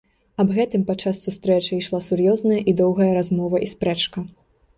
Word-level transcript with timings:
Аб 0.43 0.53
гэтым 0.53 0.85
падчас 0.87 1.19
сустрэчы 1.25 1.69
ішла 1.81 1.99
сур'ёзная 2.07 2.59
і 2.69 2.75
доўгая 2.81 3.11
размова 3.19 3.63
і 3.69 3.71
спрэчка. 3.77 4.27